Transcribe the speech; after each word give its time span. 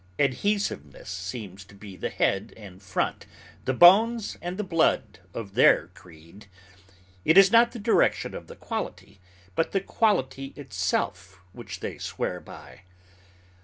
Adhesiveness 0.17 1.11
seems 1.11 1.63
to 1.63 1.75
be 1.75 1.95
the 1.95 2.09
head 2.09 2.55
and 2.57 2.81
front, 2.81 3.27
the 3.65 3.73
bones 3.75 4.35
and 4.41 4.57
the 4.57 4.63
blood, 4.63 5.19
of 5.31 5.53
their 5.53 5.89
creed. 5.89 6.47
It 7.23 7.37
is 7.37 7.51
not 7.51 7.71
the 7.71 7.77
direction 7.77 8.33
of 8.33 8.47
the 8.47 8.55
quality, 8.55 9.19
but 9.53 9.73
the 9.73 9.79
quality 9.79 10.53
itself, 10.55 11.39
which 11.51 11.81
they 11.81 11.99
swear 11.99 12.39
by. 12.39 12.81